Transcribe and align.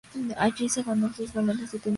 Allí 0.39 0.67
se 0.67 0.81
ganó 0.81 1.13
sus 1.13 1.31
galones 1.31 1.47
de 1.47 1.53
teniente 1.53 1.79
coronel. 1.79 1.89